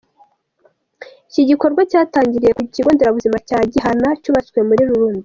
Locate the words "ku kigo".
2.57-2.89